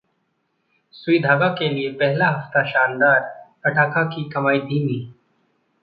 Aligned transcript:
सुई 0.93 1.19
धागा 1.19 1.47
के 1.49 1.69
लिए 1.69 1.91
पहला 1.91 2.29
हफ्ता 2.29 2.63
शानदार, 2.63 3.19
पटाखा 3.63 4.03
की 4.05 4.29
कमाई 4.29 4.59
धीमी 4.59 4.99